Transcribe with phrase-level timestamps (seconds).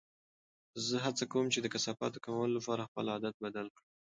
[0.87, 3.89] زه هڅه کوم چې د کثافاتو کمولو لپاره خپل عادت بدل کړم.